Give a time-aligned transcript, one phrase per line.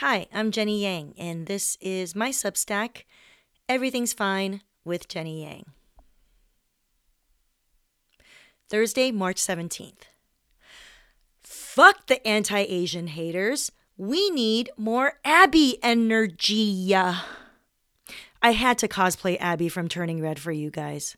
[0.00, 3.04] Hi, I'm Jenny Yang, and this is my Substack,
[3.66, 5.64] Everything's Fine with Jenny Yang.
[8.68, 10.02] Thursday, March 17th.
[11.42, 13.72] Fuck the anti Asian haters.
[13.96, 16.94] We need more Abby energy.
[16.94, 17.16] I
[18.42, 21.16] had to cosplay Abby from Turning Red for you guys.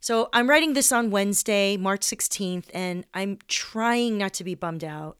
[0.00, 4.84] So I'm writing this on Wednesday, March 16th, and I'm trying not to be bummed
[4.84, 5.16] out.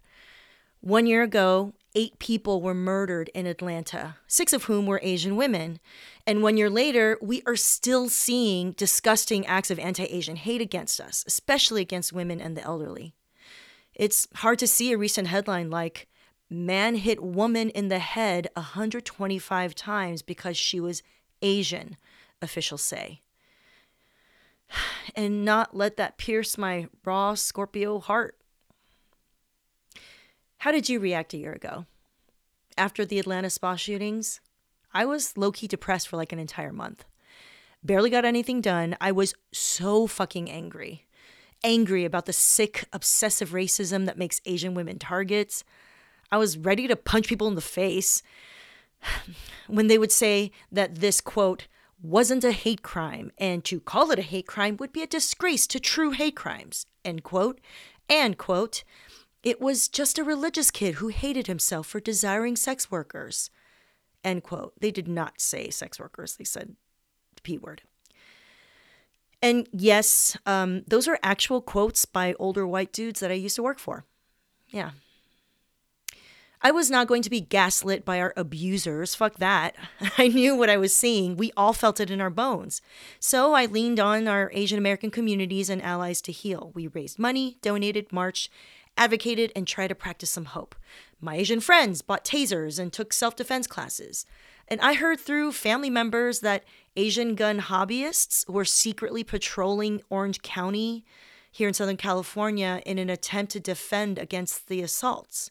[0.80, 5.78] One year ago, eight people were murdered in Atlanta, six of whom were Asian women.
[6.26, 11.00] And one year later, we are still seeing disgusting acts of anti Asian hate against
[11.00, 13.14] us, especially against women and the elderly.
[13.94, 16.08] It's hard to see a recent headline like,
[16.48, 21.02] Man hit woman in the head 125 times because she was
[21.42, 21.96] Asian,
[22.42, 23.20] officials say
[25.14, 28.39] and not let that pierce my raw Scorpio heart.
[30.60, 31.86] How did you react a year ago?
[32.76, 34.42] After the Atlanta spa shootings,
[34.92, 37.06] I was low key depressed for like an entire month.
[37.82, 38.94] Barely got anything done.
[39.00, 41.06] I was so fucking angry.
[41.64, 45.64] Angry about the sick, obsessive racism that makes Asian women targets.
[46.30, 48.22] I was ready to punch people in the face
[49.66, 51.68] when they would say that this quote
[52.02, 55.66] wasn't a hate crime, and to call it a hate crime would be a disgrace
[55.68, 57.62] to true hate crimes, end quote.
[58.10, 58.82] And, quote,
[59.42, 63.50] it was just a religious kid who hated himself for desiring sex workers,
[64.22, 64.74] end quote.
[64.80, 66.76] They did not say sex workers, they said
[67.34, 67.82] the P word.
[69.42, 73.62] And yes, um, those are actual quotes by older white dudes that I used to
[73.62, 74.04] work for.
[74.68, 74.90] Yeah,
[76.62, 79.14] I was not going to be gaslit by our abusers.
[79.14, 79.74] Fuck that.
[80.18, 81.36] I knew what I was seeing.
[81.36, 82.82] We all felt it in our bones.
[83.18, 86.70] So I leaned on our Asian American communities and allies to heal.
[86.74, 88.50] We raised money, donated, marched,
[88.98, 90.74] advocated, and tried to practice some hope.
[91.18, 94.26] My Asian friends bought tasers and took self defense classes.
[94.68, 101.06] And I heard through family members that Asian gun hobbyists were secretly patrolling Orange County
[101.50, 105.50] here in Southern California in an attempt to defend against the assaults.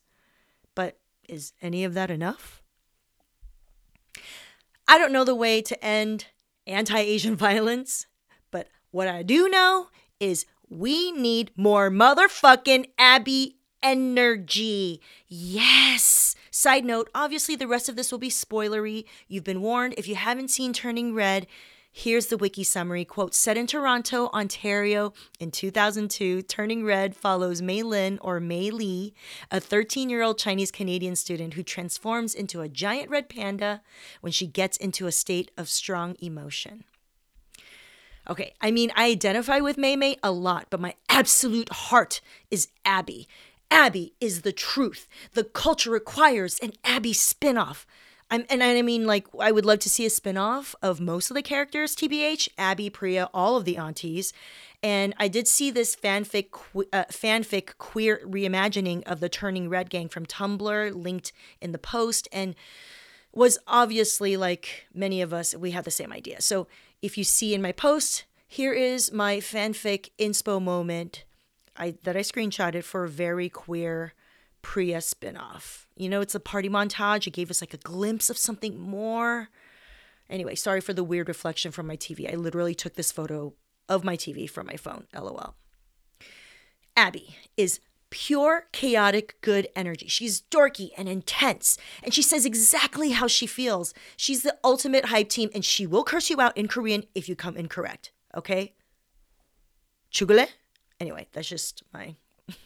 [0.79, 0.97] But
[1.28, 2.63] is any of that enough?
[4.88, 6.28] I don't know the way to end
[6.66, 8.07] anti Asian violence,
[8.50, 9.89] but what I do know
[10.22, 15.01] is we need more motherfucking Abby energy.
[15.28, 16.38] Yes.
[16.50, 19.03] Side note, obviously, the rest of this will be spoilery.
[19.28, 19.95] You've been warned.
[19.97, 21.45] If you haven't seen Turning Red,
[21.91, 28.19] Here's the wiki summary quote Set in Toronto, Ontario in 2002, Turning Red follows Meilin
[28.22, 29.13] or Mei Lee,
[29.50, 33.81] a 13 year old Chinese Canadian student who transforms into a giant red panda
[34.22, 36.83] when she gets into a state of strong emotion.
[38.29, 42.21] Okay, I mean, I identify with Mei Mei a lot, but my absolute heart
[42.51, 43.27] is Abby.
[43.71, 45.07] Abby is the truth.
[45.33, 47.85] The culture requires an Abby spinoff.
[48.31, 51.35] I'm, and I mean, like, I would love to see a spinoff of most of
[51.35, 54.34] the characters, TBH, Abby, Priya, all of the aunties.
[54.84, 56.50] And I did see this fanfic,
[56.94, 62.28] uh, fanfic queer reimagining of the Turning Red gang from Tumblr linked in the post
[62.31, 62.56] and
[63.34, 66.41] was obviously like many of us, we had the same idea.
[66.41, 66.68] So
[67.01, 71.25] if you see in my post, here is my fanfic inspo moment
[71.78, 74.13] I, that I screenshotted for a very queer
[74.62, 75.86] Priya spinoff.
[75.96, 77.28] You know, it's a party montage.
[77.28, 79.50] It gave us like a glimpse of something more.
[80.30, 82.31] Anyway, sorry for the weird reflection from my TV.
[82.31, 83.53] I literally took this photo
[83.88, 85.08] of my TV from my phone.
[85.14, 85.56] LOL.
[86.96, 90.08] Abby is pure chaotic good energy.
[90.08, 93.94] She's dorky and intense, and she says exactly how she feels.
[94.18, 97.36] She's the ultimate hype team, and she will curse you out in Korean if you
[97.36, 98.12] come incorrect.
[98.36, 98.74] Okay?
[100.12, 100.48] Chugule?
[101.00, 102.16] Anyway, that's just my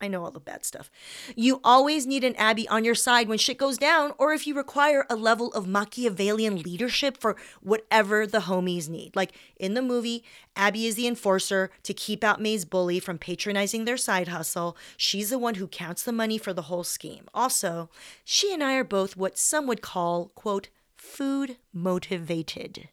[0.00, 0.90] I know all the bad stuff.
[1.34, 4.54] You always need an Abby on your side when shit goes down, or if you
[4.54, 9.14] require a level of Machiavellian leadership for whatever the homies need.
[9.16, 10.24] Like in the movie,
[10.56, 14.76] Abby is the enforcer to keep out Mei's bully from patronizing their side hustle.
[14.96, 17.28] She's the one who counts the money for the whole scheme.
[17.32, 17.88] Also,
[18.24, 22.88] she and I are both what some would call, quote, food motivated.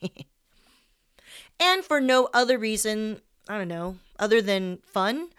[1.60, 5.30] and for no other reason, I don't know, other than fun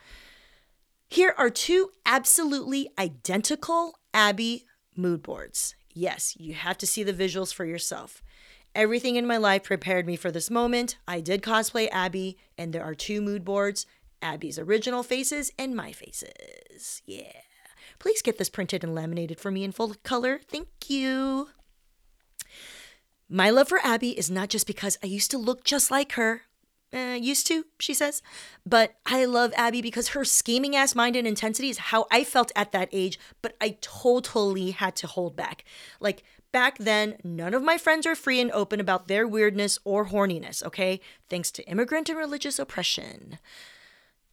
[1.14, 4.66] here are two absolutely identical Abby
[4.98, 5.76] mood boards.
[5.94, 8.24] Yes, you have to see the visuals for yourself.
[8.74, 10.98] Everything in my life prepared me for this moment.
[11.08, 13.86] I did cosplay Abby, and there are two mood boards
[14.24, 17.04] Abby's original faces and my faces.
[17.06, 17.42] Yeah.
[18.00, 20.40] Please get this printed and laminated for me in full color.
[20.50, 21.50] Thank you.
[23.30, 26.42] My love for Abby is not just because I used to look just like her.
[26.94, 28.22] Uh, used to, she says.
[28.66, 32.52] But I love Abby because her scheming ass mind and intensity is how I felt
[32.56, 35.64] at that age, but I totally had to hold back.
[36.00, 40.08] Like, back then, none of my friends are free and open about their weirdness or
[40.08, 41.00] horniness, okay?
[41.30, 43.40] Thanks to immigrant and religious oppression.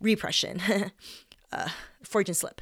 [0.01, 0.61] Repression.
[1.53, 1.69] uh,
[2.03, 2.61] Freudian slip.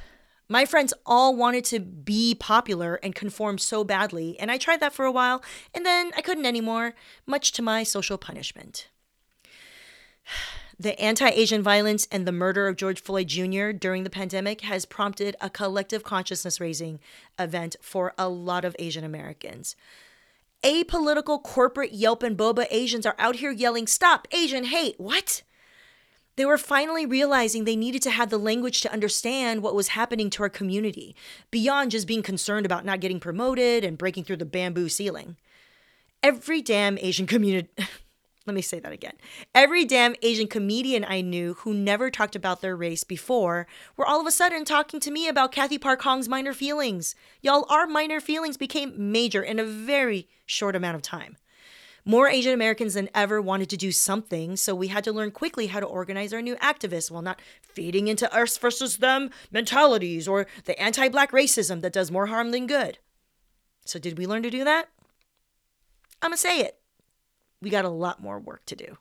[0.51, 4.93] My friends all wanted to be popular and conform so badly, and I tried that
[4.93, 5.43] for a while,
[5.75, 6.95] and then I couldn't anymore,
[7.27, 8.87] much to my social punishment.
[10.79, 13.71] The anti Asian violence and the murder of George Floyd Jr.
[13.71, 17.01] during the pandemic has prompted a collective consciousness raising
[17.37, 19.75] event for a lot of Asian Americans.
[20.63, 24.95] Apolitical corporate Yelp and Boba Asians are out here yelling, Stop Asian hate!
[24.97, 25.43] What?
[26.37, 30.29] They were finally realizing they needed to have the language to understand what was happening
[30.29, 31.13] to our community,
[31.51, 35.35] beyond just being concerned about not getting promoted and breaking through the bamboo ceiling.
[36.23, 37.67] Every damn Asian community.
[38.49, 39.13] Let me say that again.
[39.53, 44.19] Every damn Asian comedian I knew who never talked about their race before were all
[44.19, 47.13] of a sudden talking to me about Cathy Park Hong's minor feelings.
[47.43, 51.37] Y'all, our minor feelings became major in a very short amount of time.
[52.03, 55.67] More Asian Americans than ever wanted to do something, so we had to learn quickly
[55.67, 60.47] how to organize our new activists while not feeding into us versus them mentalities or
[60.65, 62.97] the anti black racism that does more harm than good.
[63.85, 64.89] So, did we learn to do that?
[66.23, 66.78] I'm gonna say it.
[67.61, 68.97] We got a lot more work to do.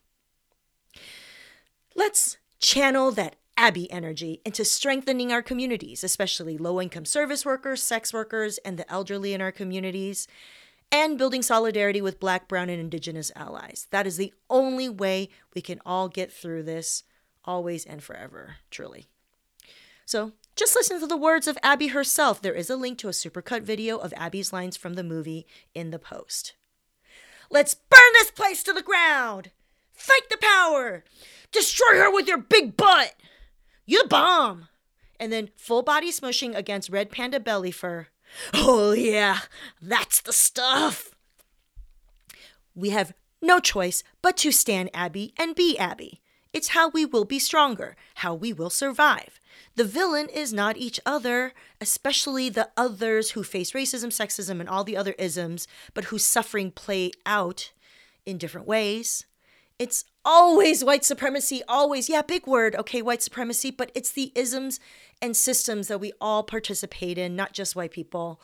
[1.95, 8.13] Let's channel that Abby energy into strengthening our communities, especially low income service workers, sex
[8.13, 10.29] workers, and the elderly in our communities
[10.91, 13.87] and building solidarity with Black, Brown, and Indigenous allies.
[13.91, 17.05] That is the only way we can all get through this,
[17.45, 19.09] always and forever, truly.
[20.07, 22.41] So just listen to the words of Abby herself.
[22.41, 25.91] There is a link to a supercut video of Abby's lines from the movie in
[25.91, 26.55] the post.
[27.51, 29.51] Let's burn this place to the ground!
[29.93, 31.05] Fight the power!
[31.51, 33.15] Destroy her with your big butt!
[33.87, 34.69] You bomb!
[35.19, 38.09] And then full body smushing against red panda belly fur.
[38.53, 39.41] Oh, yeah,
[39.81, 41.15] that's the stuff.
[42.75, 46.21] We have no choice but to stand Abby and be Abby.
[46.53, 49.41] It's how we will be stronger, how we will survive.
[49.77, 54.85] The villain is not each other, especially the others who face racism, sexism, and all
[54.85, 57.73] the other isms, but whose suffering play out
[58.27, 59.27] in different ways.
[59.79, 64.81] It's always white supremacy, always, yeah, big word, okay, white supremacy, but it's the isms
[65.23, 68.41] and systems that we all participate in, not just white people.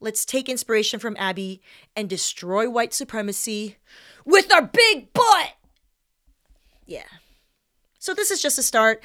[0.00, 1.62] Let's take inspiration from Abby
[1.96, 3.78] and destroy white supremacy
[4.24, 5.54] with our big butt.
[6.86, 7.04] Yeah.
[7.98, 9.02] So, this is just a start.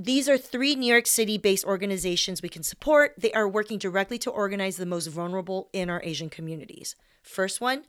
[0.00, 3.14] These are three New York City based organizations we can support.
[3.18, 6.94] They are working directly to organize the most vulnerable in our Asian communities.
[7.20, 7.82] First one,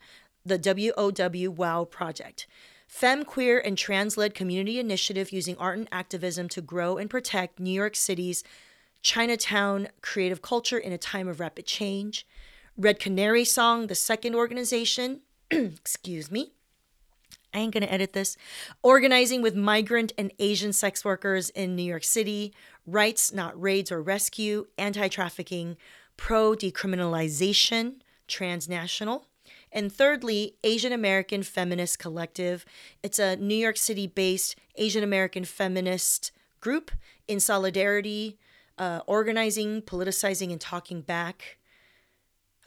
[0.43, 2.47] the WOW WOW Project.
[2.87, 7.59] Femme, queer, and trans led community initiative using art and activism to grow and protect
[7.59, 8.43] New York City's
[9.03, 12.25] Chinatown creative culture in a time of rapid change.
[12.75, 15.21] Red Canary Song, the second organization,
[15.51, 16.53] excuse me.
[17.53, 18.37] I ain't gonna edit this.
[18.83, 22.53] Organizing with migrant and Asian sex workers in New York City,
[22.85, 25.77] rights, not raids or rescue, anti trafficking,
[26.17, 27.95] pro decriminalization,
[28.27, 29.25] transnational.
[29.71, 32.65] And thirdly, Asian American Feminist Collective.
[33.03, 36.91] It's a New York City based Asian American feminist group
[37.27, 38.37] in solidarity
[38.79, 41.57] uh, organizing, politicizing, and talking back.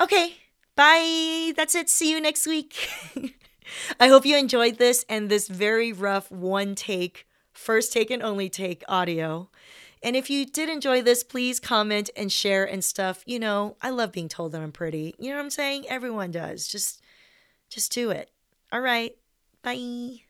[0.00, 0.37] Okay,
[0.76, 1.52] bye.
[1.57, 1.88] That's it.
[1.88, 2.88] See you next week.
[3.99, 8.49] I hope you enjoyed this and this very rough one take, first take and only
[8.49, 9.49] take audio.
[10.02, 13.23] And if you did enjoy this, please comment and share and stuff.
[13.25, 15.14] You know, I love being told that I'm pretty.
[15.19, 15.87] You know what I'm saying?
[15.88, 16.66] Everyone does.
[16.66, 17.00] Just
[17.69, 18.31] just do it.
[18.73, 19.16] All right.
[19.62, 20.23] Bye.